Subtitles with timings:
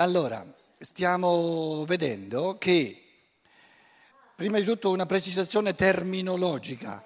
[0.00, 0.42] Allora,
[0.78, 3.02] stiamo vedendo che
[4.34, 7.04] prima di tutto una precisazione terminologica.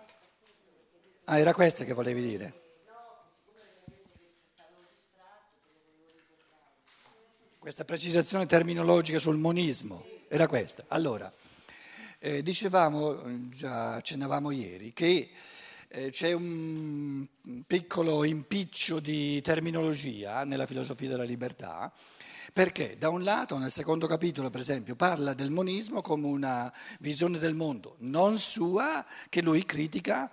[1.25, 2.62] Ah, era questa che volevi dire?
[7.58, 10.84] Questa precisazione terminologica sul monismo era questa.
[10.86, 11.32] Allora,
[12.20, 15.30] eh, dicevamo, già accennavamo ieri, che
[15.88, 17.26] eh, c'è un
[17.66, 21.92] piccolo impiccio di terminologia nella filosofia della libertà,
[22.52, 27.39] perché da un lato nel secondo capitolo, per esempio, parla del monismo come una visione
[27.39, 30.30] del mondo non sua, che lui critica,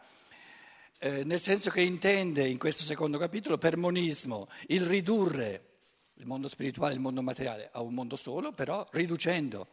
[0.99, 5.69] eh, nel senso che intende in questo secondo capitolo per monismo il ridurre
[6.15, 9.67] il mondo spirituale, il mondo materiale a un mondo solo, però riducendo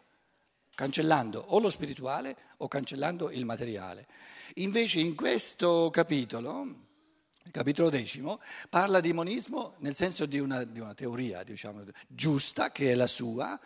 [0.75, 4.07] cancellando o lo spirituale o cancellando il materiale.
[4.55, 6.88] Invece in questo capitolo,
[7.49, 12.71] il capitolo decimo, parla di monismo nel senso di una, di una teoria diciamo, giusta,
[12.71, 13.59] che è la sua,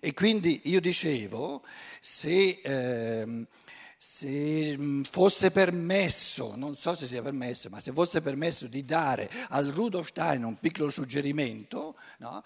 [0.00, 1.64] e quindi io dicevo,
[1.98, 3.46] se, eh,
[3.96, 9.66] se, fosse permesso, non so se sia permesso, ma se fosse permesso di dare al
[9.68, 12.44] Rudolf Stein un piccolo suggerimento, no?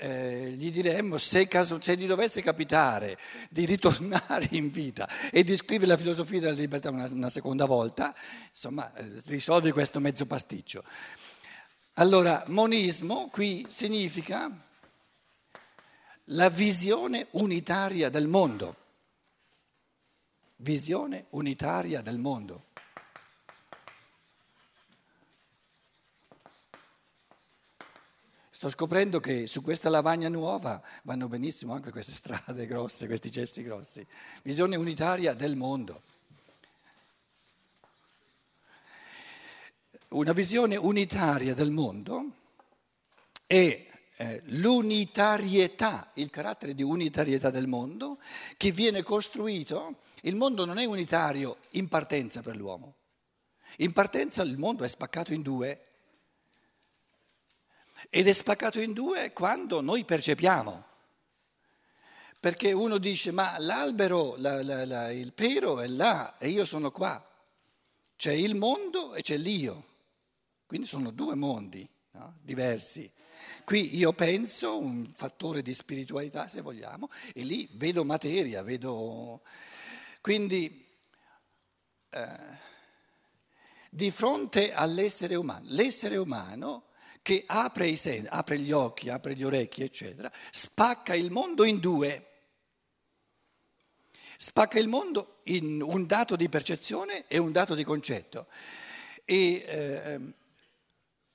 [0.00, 3.18] Eh, gli diremmo se, caso, se, gli dovesse capitare
[3.50, 8.14] di ritornare in vita e di scrivere la filosofia della libertà una, una seconda volta,
[8.48, 10.82] insomma, eh, risolvi questo mezzo pasticcio.
[11.94, 14.50] Allora, monismo qui significa
[16.24, 18.76] la visione unitaria del mondo.
[20.56, 22.68] Visione unitaria del mondo.
[28.60, 33.62] Sto scoprendo che su questa lavagna nuova vanno benissimo anche queste strade grosse, questi cessi
[33.62, 34.06] grossi.
[34.42, 36.02] Visione unitaria del mondo.
[40.08, 42.34] Una visione unitaria del mondo
[43.46, 48.18] è eh, l'unitarietà, il carattere di unitarietà del mondo
[48.58, 50.00] che viene costruito.
[50.20, 52.96] Il mondo non è unitario in partenza per l'uomo.
[53.78, 55.89] In partenza il mondo è spaccato in due
[58.08, 60.86] ed è spaccato in due quando noi percepiamo.
[62.40, 66.90] Perché uno dice, ma l'albero, la, la, la, il pero è là e io sono
[66.90, 67.22] qua.
[68.16, 69.88] C'è il mondo e c'è l'io.
[70.66, 72.38] Quindi sono due mondi no?
[72.40, 73.10] diversi.
[73.64, 79.42] Qui io penso, un fattore di spiritualità se vogliamo, e lì vedo materia, vedo...
[80.20, 80.86] Quindi
[82.10, 82.58] eh,
[83.90, 86.84] di fronte all'essere umano, l'essere umano
[87.22, 91.78] che apre, i sen- apre gli occhi, apre gli orecchi, eccetera, spacca il mondo in
[91.78, 92.26] due.
[94.36, 98.46] Spacca il mondo in un dato di percezione e un dato di concetto.
[99.24, 100.20] E eh,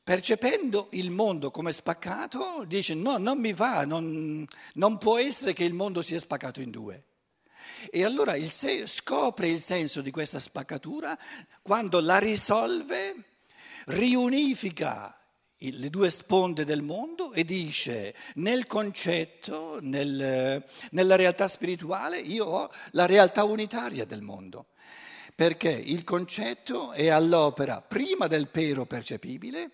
[0.03, 5.63] percependo il mondo come spaccato, dice no, non mi va, non, non può essere che
[5.63, 7.03] il mondo sia spaccato in due.
[7.91, 11.17] E allora il se- scopre il senso di questa spaccatura
[11.61, 13.15] quando la risolve,
[13.85, 15.15] riunifica
[15.57, 22.71] le due sponde del mondo e dice nel concetto, nel, nella realtà spirituale, io ho
[22.91, 24.67] la realtà unitaria del mondo,
[25.33, 29.71] perché il concetto è all'opera prima del pero percepibile,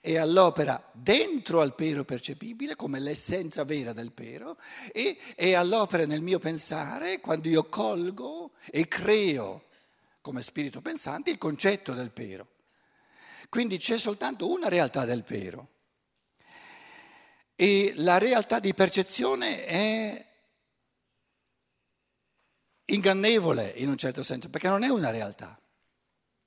[0.00, 4.58] è all'opera dentro al pero percepibile come l'essenza vera del pero
[4.92, 9.64] e è all'opera nel mio pensare quando io colgo e creo
[10.20, 12.46] come spirito pensante il concetto del pero.
[13.48, 15.76] Quindi c'è soltanto una realtà del vero
[17.54, 20.26] e la realtà di percezione è
[22.84, 25.60] ingannevole in un certo senso, perché non è una realtà.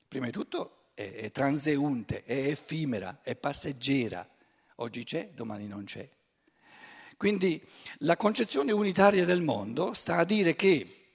[0.08, 4.28] Prima di tutto è, è transeunte, è effimera, è passeggera.
[4.76, 6.08] Oggi c'è, domani non c'è.
[7.18, 7.62] Quindi
[8.00, 11.08] la concezione unitaria del mondo sta a dire che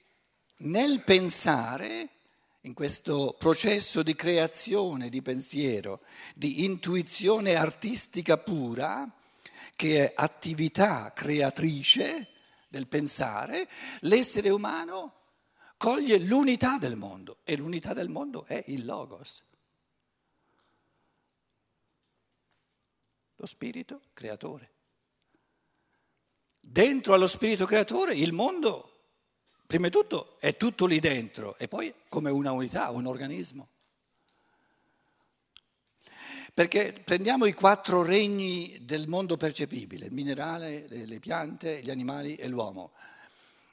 [0.59, 2.09] nel pensare
[2.67, 6.01] in questo processo di creazione di pensiero,
[6.35, 9.09] di intuizione artistica pura,
[9.73, 12.27] che è attività creatrice
[12.67, 13.69] del pensare,
[14.01, 15.13] l'essere umano
[15.77, 19.43] coglie l'unità del mondo e l'unità del mondo è il logos.
[23.35, 24.73] Lo spirito creatore.
[26.59, 28.96] Dentro allo spirito creatore il mondo
[29.67, 33.67] prima di tutto è tutto lì dentro e poi come una unità, un organismo.
[36.53, 42.47] Perché prendiamo i quattro regni del mondo percepibile, il minerale, le, piante, gli animali e
[42.47, 42.93] l'uomo.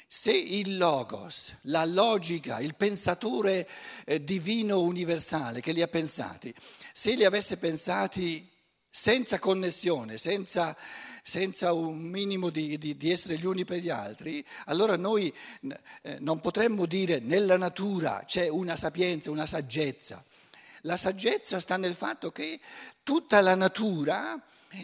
[0.07, 3.67] Se il logos, la logica, il pensatore
[4.05, 6.55] eh, divino universale che li ha pensati,
[6.93, 8.47] se li avesse pensati
[8.91, 10.77] senza connessione, senza
[11.27, 15.33] senza un minimo di, di, di, essere gli uni per gli altri, allora noi
[16.03, 20.23] eh, non potremmo dire nella natura c'è una sapienza, una saggezza.
[20.83, 22.61] La saggezza sta nel fatto che
[23.03, 24.39] tutta la natura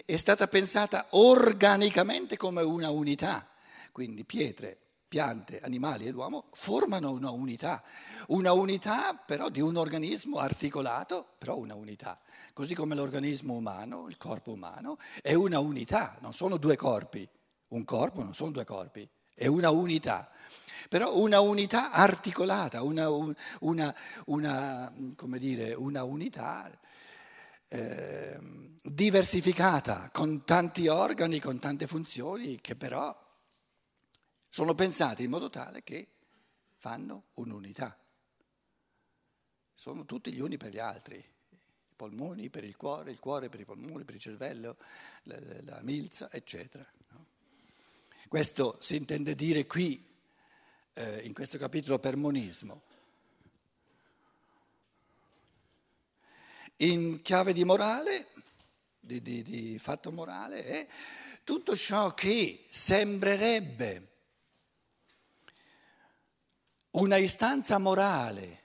[0.06, 3.46] è stata pensata organicamente come una unità,
[3.92, 4.78] quindi pietre,
[5.10, 7.82] piante, animali e l'uomo formano una unità,
[8.28, 12.16] una unità però di un organismo articolato, però una unità.
[12.52, 17.28] Così come l'organismo umano, il corpo umano, è una unità, non sono due corpi,
[17.70, 20.30] un corpo non sono due corpi, è una unità.
[20.88, 23.94] Però una unità articolata, una, una,
[24.26, 24.92] una,
[25.38, 26.70] dire, una unità
[27.66, 28.38] eh,
[28.80, 33.28] diversificata, con tanti organi, con tante funzioni, che però
[34.50, 36.08] sono pensate in modo tale che
[36.74, 37.96] fanno un'unità.
[39.72, 43.60] Sono tutti gli uni per gli altri, i polmoni per il cuore, il cuore per
[43.60, 44.76] i polmoni, per il cervello,
[45.22, 46.84] la, la milza, eccetera.
[48.26, 50.04] Questo si intende dire qui
[50.94, 52.82] eh, in questo capitolo per monismo.
[56.76, 58.26] In chiave di morale,
[58.98, 60.88] di, di, di fatto morale, è
[61.44, 64.09] tutto ciò che sembrerebbe
[66.92, 68.58] una istanza morale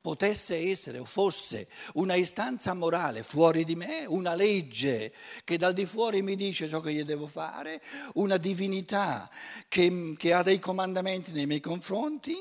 [0.00, 5.12] potesse essere o fosse una istanza morale fuori di me, una legge
[5.44, 7.82] che dal di fuori mi dice ciò che io devo fare,
[8.14, 9.28] una divinità
[9.68, 12.34] che, che ha dei comandamenti nei miei confronti,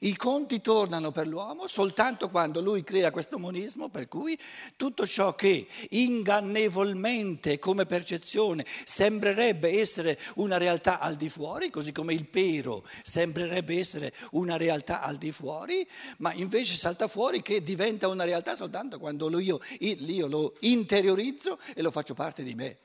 [0.00, 4.38] i conti tornano per l'uomo soltanto quando lui crea questo monismo per cui
[4.76, 12.14] tutto ciò che ingannevolmente come percezione sembrerebbe essere una realtà al di fuori, così come
[12.14, 15.86] il pero sembrerebbe essere una realtà al di fuori,
[16.18, 21.82] ma invece salta fuori che diventa una realtà soltanto quando io, io lo interiorizzo e
[21.82, 22.78] lo faccio parte di me.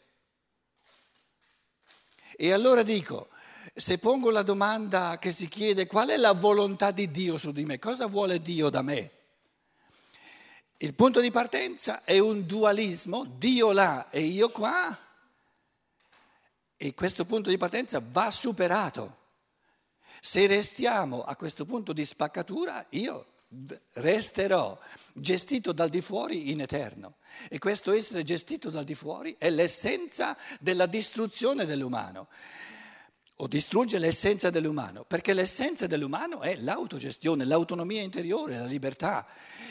[2.39, 3.29] E allora dico,
[3.77, 7.63] se pongo la domanda che si chiede qual è la volontà di Dio su di
[7.63, 9.11] me, cosa vuole Dio da me?
[10.77, 14.97] Il punto di partenza è un dualismo, Dio là e io qua,
[16.75, 19.25] e questo punto di partenza va superato.
[20.21, 23.27] Se restiamo a questo punto di spaccatura, io
[23.93, 24.75] resterò
[25.13, 27.17] gestito dal di fuori in eterno.
[27.47, 32.27] E questo essere gestito dal di fuori è l'essenza della distruzione dell'umano
[33.39, 39.27] o distrugge l'essenza dell'umano, perché l'essenza dell'umano è l'autogestione, l'autonomia interiore, la libertà,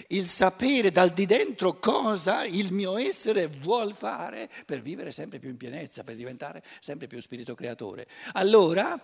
[0.08, 5.48] il sapere dal di dentro cosa il mio essere vuol fare per vivere sempre più
[5.48, 8.06] in pienezza, per diventare sempre più spirito creatore.
[8.34, 9.00] Allora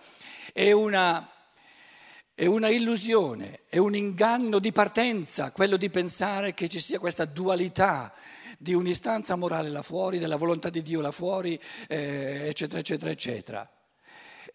[0.53, 1.29] è una,
[2.33, 7.25] è una illusione, è un inganno di partenza quello di pensare che ci sia questa
[7.25, 8.13] dualità
[8.57, 13.72] di un'istanza morale là fuori, della volontà di Dio là fuori, eh, eccetera, eccetera, eccetera.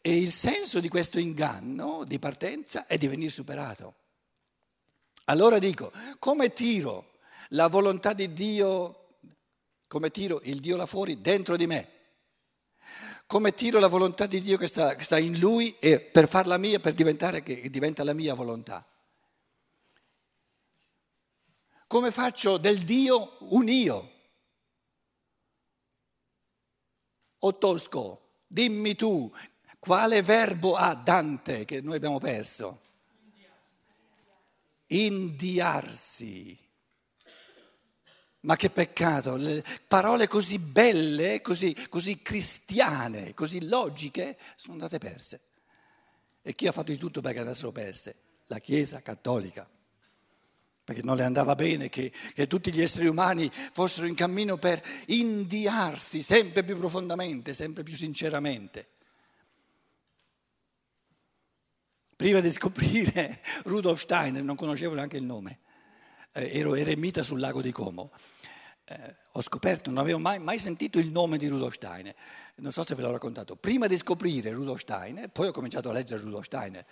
[0.01, 3.95] E il senso di questo inganno di partenza è di venire superato.
[5.25, 7.19] Allora dico, come tiro
[7.51, 9.19] la volontà di Dio,
[9.87, 11.93] come tiro il Dio là fuori dentro di me?
[13.27, 16.57] Come tiro la volontà di Dio che sta, che sta in lui e per farla
[16.57, 18.87] mia, per diventare che diventa la mia volontà?
[21.87, 24.13] Come faccio del Dio un io?
[27.41, 29.31] O tosco, dimmi tu,
[29.79, 32.81] quale verbo ha Dante che noi abbiamo perso?
[34.89, 36.59] Indiarsi.
[38.41, 45.41] Ma che peccato, le parole così belle, così, così cristiane, così logiche sono andate perse.
[46.43, 48.15] E chi ha fatto di tutto perché andassero perse?
[48.47, 49.69] La Chiesa cattolica
[50.89, 54.83] perché non le andava bene che, che, tutti gli esseri umani fossero in cammino per
[55.09, 58.89] indiarsi sempre più profondamente, sempre più sinceramente.
[62.19, 65.61] Prima di scoprire Rudolf Steiner, non conoscevo neanche il nome,
[66.33, 68.11] eh, ero eremita sul lago di Como.
[68.87, 72.13] Eh, ho scoperto, non avevo mai, mai, sentito il nome di Rudolf Steiner,
[72.57, 73.55] non so se ve l'ho raccontato.
[73.55, 76.85] Prima di scoprire Rudolf Steiner, poi ho cominciato a leggere Rudolf Steiner,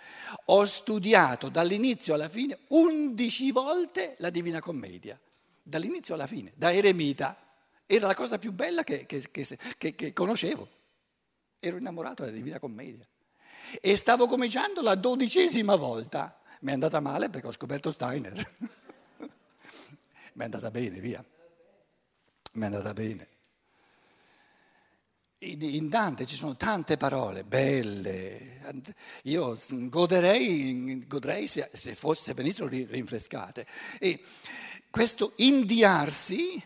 [0.45, 5.19] ho studiato dall'inizio alla fine undici volte la Divina Commedia,
[5.61, 7.35] dall'inizio alla fine, da eremita.
[7.85, 10.69] Era la cosa più bella che, che, che, che conoscevo.
[11.59, 13.05] Ero innamorato della Divina Commedia
[13.81, 16.39] e stavo cominciando la dodicesima volta.
[16.61, 18.55] Mi è andata male perché ho scoperto Steiner.
[20.33, 21.23] Mi è andata bene, via.
[22.53, 23.27] Mi è andata bene.
[25.39, 28.59] In Dante ci sono tante parole belle,
[29.23, 33.67] io goderei, goderei se, se fosse venissero rinfrescate.
[33.99, 34.19] E
[34.89, 36.59] questo indiarsi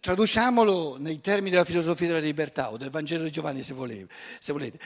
[0.00, 4.12] traduciamolo nei termini della filosofia della libertà o del Vangelo di Giovanni se, volete.
[4.38, 4.78] Se volete.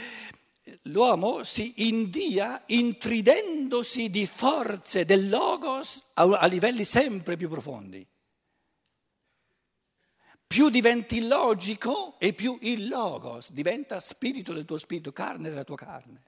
[0.85, 8.07] L'uomo si india intridendosi di forze del logos a livelli sempre più profondi.
[10.47, 15.77] Più diventi logico e più il logos diventa spirito del tuo spirito, carne della tua
[15.77, 16.23] carne.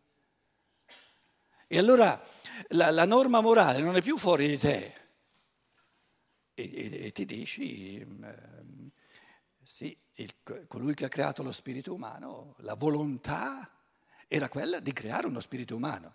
[1.68, 2.20] E allora
[2.68, 5.05] la, la norma morale non è più fuori di te.
[6.58, 8.06] E, e, ti dici, eh,
[9.62, 10.32] sì, il,
[10.66, 13.70] colui che ha creato lo spirito umano, la volontà
[14.26, 16.14] era quella di creare uno spirito umano.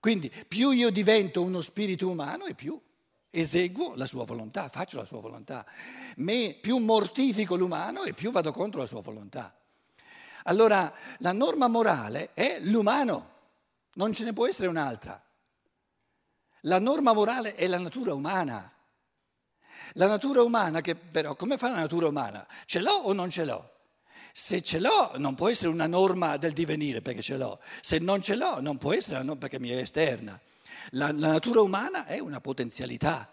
[0.00, 2.80] Quindi più io divento uno spirito umano e più
[3.28, 5.66] eseguo la sua volontà, faccio la sua volontà.
[6.16, 9.54] Me, più mortifico l'umano e più vado contro la sua volontà.
[10.44, 13.34] Allora la norma morale è l'umano,
[13.96, 15.22] non ce ne può essere un'altra.
[16.62, 18.72] La norma morale è la natura umana.
[19.94, 22.46] La natura umana che però, come fa la natura umana?
[22.64, 23.70] Ce l'ho o non ce l'ho?
[24.32, 28.22] Se ce l'ho non può essere una norma del divenire perché ce l'ho, se non
[28.22, 30.40] ce l'ho non può essere una norma perché mi è esterna.
[30.90, 33.28] La, la natura umana è una potenzialità,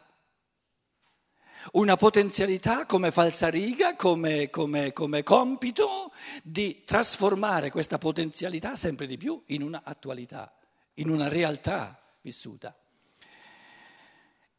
[1.73, 6.11] una potenzialità come falsariga, come, come, come compito
[6.43, 10.53] di trasformare questa potenzialità sempre di più in una attualità,
[10.95, 12.75] in una realtà vissuta.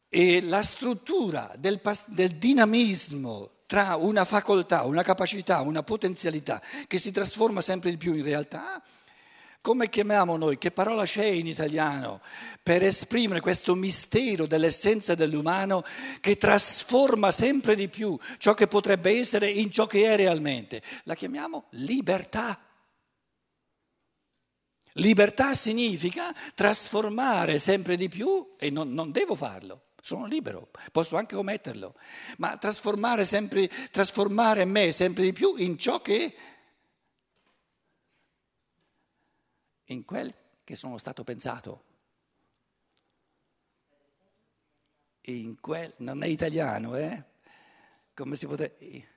[0.09, 7.11] E la struttura del, del dinamismo tra una facoltà, una capacità, una potenzialità che si
[7.11, 8.81] trasforma sempre di più in realtà,
[9.61, 10.57] come chiamiamo noi?
[10.57, 12.21] Che parola c'è in italiano
[12.63, 15.83] per esprimere questo mistero dell'essenza dell'umano
[16.21, 20.81] che trasforma sempre di più ciò che potrebbe essere in ciò che è realmente?
[21.03, 22.57] La chiamiamo libertà.
[24.93, 31.35] Libertà significa trasformare sempre di più, e non, non devo farlo, sono libero, posso anche
[31.35, 31.95] ometterlo,
[32.37, 36.35] ma trasformare, sempre, trasformare me sempre di più in ciò che
[39.85, 41.83] in quel che sono stato pensato.
[45.21, 47.23] In quel, non è italiano, eh?
[48.13, 49.07] Come si potrebbe...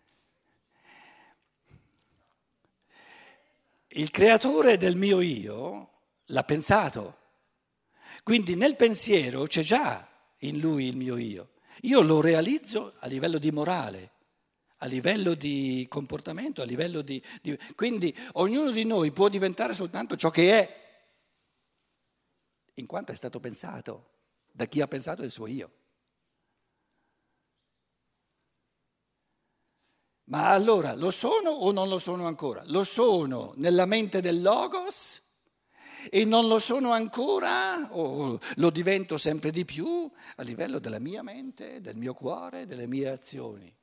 [3.88, 5.90] Il creatore del mio io
[6.26, 7.18] l'ha pensato.
[8.22, 10.11] Quindi nel pensiero c'è già
[10.42, 11.50] in lui il mio io.
[11.82, 14.10] Io lo realizzo a livello di morale,
[14.78, 17.58] a livello di comportamento, a livello di, di...
[17.74, 20.80] Quindi ognuno di noi può diventare soltanto ciò che è,
[22.74, 24.10] in quanto è stato pensato
[24.50, 25.72] da chi ha pensato del suo io.
[30.24, 32.62] Ma allora lo sono o non lo sono ancora?
[32.66, 35.20] Lo sono nella mente del Logos
[36.10, 41.22] e non lo sono ancora o lo divento sempre di più a livello della mia
[41.22, 43.74] mente, del mio cuore, delle mie azioni.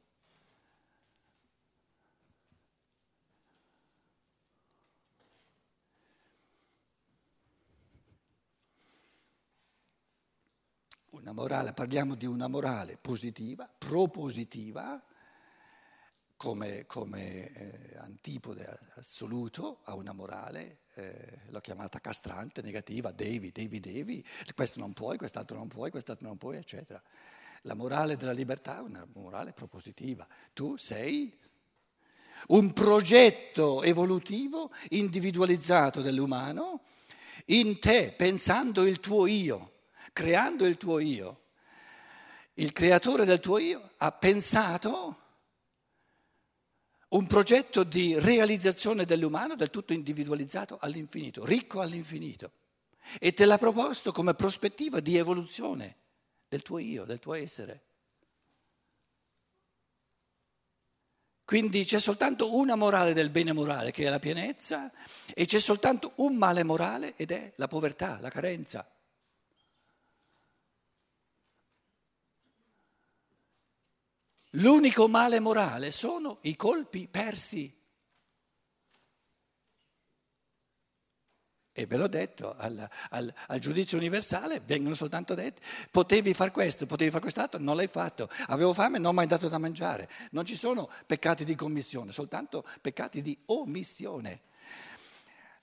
[11.11, 15.03] Una morale, parliamo di una morale positiva, propositiva,
[16.39, 23.81] come, come eh, antipode assoluto a una morale, eh, l'ho chiamata castrante, negativa, devi, devi,
[23.81, 27.03] devi, questo non puoi, quest'altro non puoi, quest'altro non puoi, eccetera.
[27.63, 30.25] La morale della libertà è una morale propositiva.
[30.53, 31.38] Tu sei
[32.48, 36.84] un progetto evolutivo individualizzato dell'umano
[37.48, 39.79] in te, pensando il tuo io,
[40.13, 41.48] creando il tuo io.
[42.53, 45.27] Il creatore del tuo io ha pensato
[47.09, 52.51] un progetto di realizzazione dell'umano del tutto individualizzato all'infinito, ricco all'infinito.
[53.19, 55.95] E te l'ha proposto come prospettiva di evoluzione
[56.47, 57.81] del tuo io, del tuo essere.
[61.43, 64.91] Quindi c'è soltanto una morale del bene morale che è la pienezza
[65.33, 68.87] e c'è soltanto un male morale ed è la povertà, la carenza.
[74.53, 77.75] L'unico male morale sono i colpi persi.
[81.71, 86.85] E ve l'ho detto, al, al, al, giudizio universale vengono soltanto detti, potevi fare questo,
[86.85, 90.09] potevi fare quest'altro, non l'hai fatto, avevo fame, non mi hai dato da mangiare.
[90.31, 94.41] Non ci sono peccati di commissione, soltanto peccati di omissione.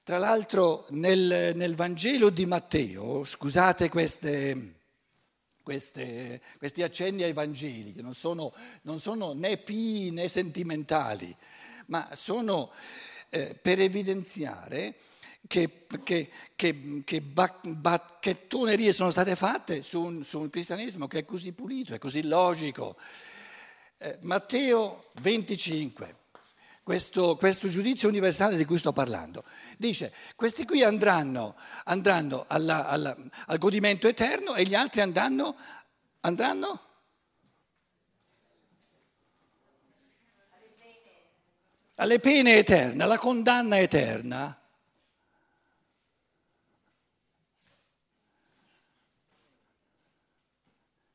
[0.05, 4.77] Tra l'altro nel, nel Vangelo di Matteo, scusate queste
[5.67, 11.37] queste, questi accenni ai Vangeli, che non sono, non sono né pii né sentimentali,
[11.87, 12.71] ma sono
[13.31, 14.95] eh, per evidenziare
[15.49, 21.25] che, che, che, che bacchettonerie sono state fatte su un, su un cristianesimo che è
[21.25, 22.95] così pulito, è così logico.
[23.99, 26.15] Eh, Matteo 25,
[26.87, 29.43] questo, questo, giudizio universale di cui sto parlando,
[29.77, 33.17] dice questi qui andranno, andranno alla, alla,
[33.47, 35.57] al godimento eterno e gli altri andranno,
[36.21, 36.81] andranno
[41.97, 44.57] alle pene eterne, alla condanna eterna.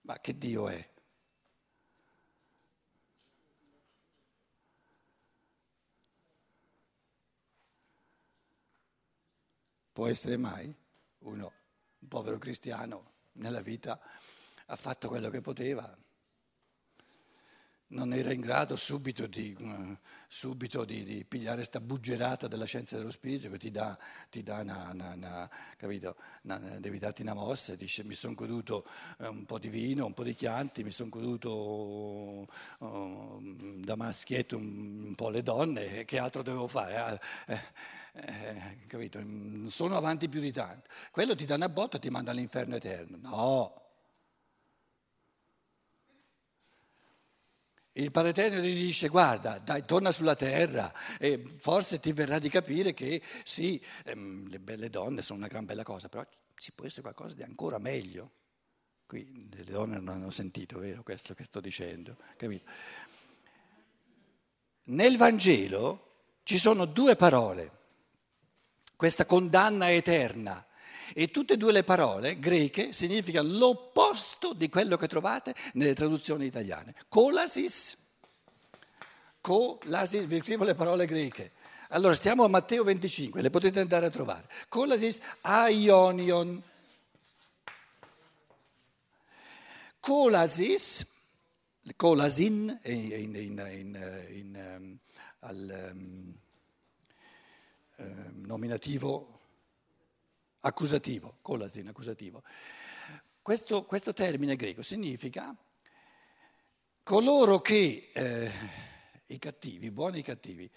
[0.02, 0.91] Ma che Dio è?
[9.92, 10.74] Può essere mai
[11.20, 11.54] uno,
[12.00, 14.00] un povero cristiano, nella vita
[14.66, 15.98] ha fatto quello che poteva,
[17.92, 19.94] non era in grado subito di, mm,
[20.28, 23.98] subito di, di pigliare questa buggerata della scienza dello spirito che ti dà,
[24.30, 26.16] ti dà una, una, una, capito?
[26.44, 28.86] Una, devi darti una mossa, dice mi sono goduto
[29.20, 32.48] eh, un po' di vino, un po' di chianti, mi sono goduto
[32.80, 37.20] uh, da maschietto un, un, po' le donne, che altro dovevo fare?
[37.48, 37.60] Eh,
[38.14, 39.20] eh, capito?
[39.24, 40.90] Non sono avanti più di tanto.
[41.12, 43.18] Quello ti dà una botta e ti manda all'inferno eterno.
[43.22, 43.81] No,
[47.94, 52.48] Il Padre Eterno gli dice guarda, dai, torna sulla terra e forse ti verrà di
[52.48, 56.86] capire che sì, ehm, le belle donne sono una gran bella cosa, però ci può
[56.86, 58.32] essere qualcosa di ancora meglio.
[59.06, 62.70] Qui le donne non hanno sentito, vero, questo che sto dicendo, capito?
[64.84, 67.80] Nel Vangelo ci sono due parole,
[68.96, 70.66] questa condanna eterna
[71.14, 76.46] e tutte e due le parole greche significano l'opposto di quello che trovate nelle traduzioni
[76.46, 76.96] italiane.
[77.10, 77.98] Colasis,
[79.42, 81.52] colasis, vi scrivo le parole greche.
[81.90, 84.48] Allora stiamo a Matteo 25, le potete andare a trovare.
[84.70, 86.64] Colasis aionion.
[90.00, 91.06] Colasis,
[91.96, 95.00] colasin in, in, in, in um,
[95.42, 96.34] al um,
[97.98, 99.41] um, nominativo
[100.62, 102.44] accusativo, colasin, accusativo.
[103.42, 105.56] Questo, questo, termine greco significa
[107.04, 108.52] coloro che, eh,
[109.28, 110.70] i cattivi, i buoni e i cattivi,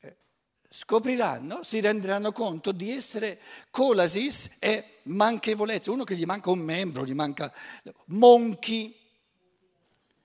[0.00, 0.16] eh,
[0.68, 7.06] scopriranno, si renderanno conto di essere colasis e manchevolezza, uno che gli manca un membro,
[7.06, 7.52] gli manca
[8.06, 8.94] monchi,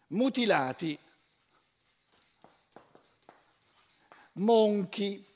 [0.08, 1.00] mutilati,
[4.34, 5.33] monchi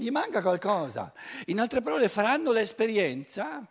[0.00, 1.12] gli manca qualcosa.
[1.46, 3.64] In altre parole, faranno l'esperienza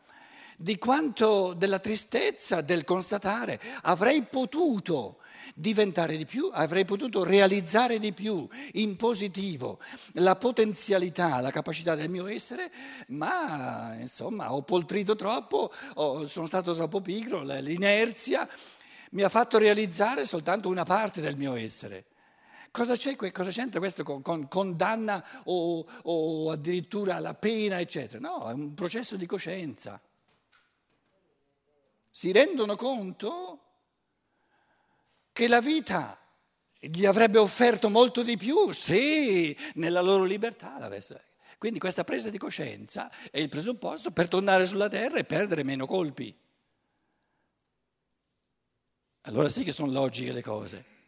[0.56, 5.18] di quanto della tristezza del constatare avrei potuto
[5.56, 9.80] diventare di più, avrei potuto realizzare di più in positivo
[10.14, 12.72] la potenzialità, la capacità del mio essere,
[13.08, 18.48] ma insomma ho poltrito troppo, ho, sono stato troppo pigro, l'inerzia
[19.12, 22.06] mi ha fatto realizzare soltanto una parte del mio essere.
[22.72, 22.96] Cosa,
[23.32, 28.20] cosa c'entra questo con, con condanna o, o addirittura la pena, eccetera?
[28.20, 30.00] No, è un processo di coscienza.
[32.12, 33.64] Si rendono conto
[35.32, 36.20] che la vita
[36.80, 41.28] gli avrebbe offerto molto di più se nella loro libertà l'avesse.
[41.58, 45.86] Quindi questa presa di coscienza è il presupposto per tornare sulla terra e perdere meno
[45.86, 46.38] colpi.
[49.24, 50.99] Allora sì che sono logiche le cose.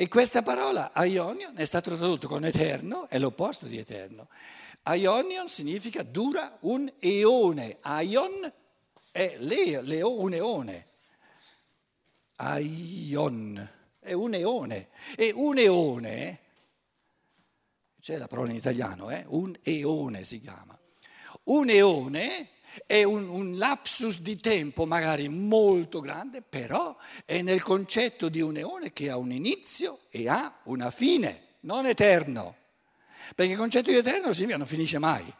[0.00, 4.30] E questa parola aionion è stata tradotta con eterno, è l'opposto di eterno.
[4.84, 8.50] Aionion significa dura un eone, aion
[9.10, 10.86] è le, le, un eone.
[12.36, 14.88] Aion è un eone.
[15.16, 16.38] E un eone,
[18.00, 19.26] c'è la parola in italiano, eh?
[19.28, 20.80] un eone si chiama.
[21.42, 22.48] Un eone
[22.86, 28.56] è un, un, lapsus di tempo magari molto grande, però è nel concetto di un
[28.56, 32.56] eone che ha un inizio e ha una fine, non eterno.
[33.34, 35.34] Perché il concetto di eterno significa non finisce mai.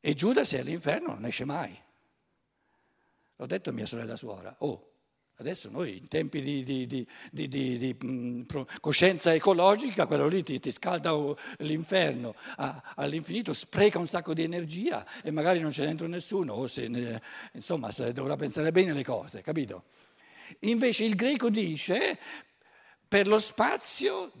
[0.00, 1.76] E Giuda se è all'inferno non esce mai.
[3.36, 4.87] L'ho detto a mia sorella suora, oh,
[5.40, 8.46] Adesso noi in tempi di, di, di, di
[8.80, 11.14] coscienza ecologica, quello lì ti, ti scalda
[11.58, 16.66] l'inferno a, all'infinito, spreca un sacco di energia e magari non c'è dentro nessuno, o
[16.66, 17.22] se ne,
[17.52, 19.84] insomma se dovrà pensare bene le cose, capito?
[20.60, 22.18] Invece il greco dice
[23.06, 24.32] per lo spazio,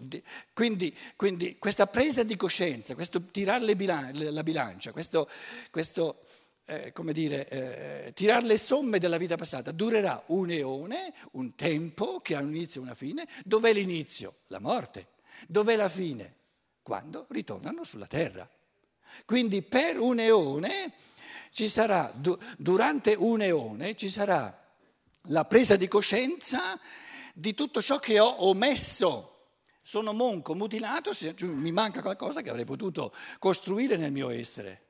[0.52, 5.30] quindi, quindi questa presa di coscienza, questo tirare la bilancia, questo,
[5.70, 6.24] questo
[6.68, 9.72] eh, come dire, eh, tirare le somme della vita passata.
[9.72, 13.26] Durerà un eone, un tempo che ha un inizio e una fine.
[13.44, 14.36] Dov'è l'inizio?
[14.48, 15.08] La morte.
[15.46, 16.34] Dov'è la fine?
[16.82, 18.48] Quando ritornano sulla terra.
[19.24, 20.92] Quindi per un eone
[21.50, 22.12] ci sarà,
[22.58, 24.66] durante un eone ci sarà
[25.22, 26.78] la presa di coscienza
[27.32, 29.36] di tutto ciò che ho omesso.
[29.82, 34.87] Sono monco, mutilato, mi manca qualcosa che avrei potuto costruire nel mio essere.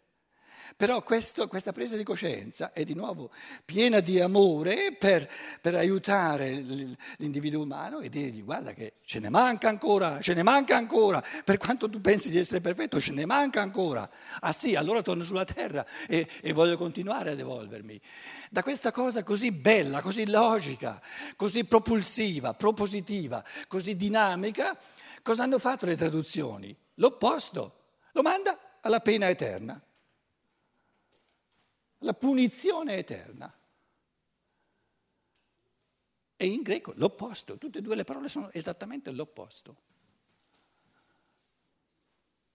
[0.76, 3.30] Però questo, questa presa di coscienza è di nuovo
[3.64, 5.28] piena di amore per,
[5.60, 6.50] per, aiutare
[7.16, 11.58] l'individuo umano e dirgli guarda che ce ne manca ancora, ce ne manca ancora, per
[11.58, 14.08] quanto tu pensi di essere perfetto, ce ne manca ancora.
[14.40, 18.00] Ah sì, allora torno sulla terra e, e voglio continuare ad evolvermi.
[18.50, 21.00] Da questa cosa così bella, così logica,
[21.36, 24.78] così propulsiva, propositiva, così dinamica,
[25.22, 26.76] cosa hanno fatto le traduzioni?
[26.94, 29.80] L'opposto, lo manda alla pena eterna
[31.98, 33.52] la punizione eterna.
[36.36, 39.82] E in greco l'opposto, tutte e due le parole sono esattamente l'opposto.